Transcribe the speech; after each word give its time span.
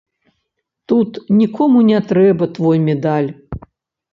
Тут 0.91 1.19
нікому 1.41 1.79
не 1.91 1.99
трэба 2.13 2.51
твой 2.57 2.77
медаль. 2.89 3.29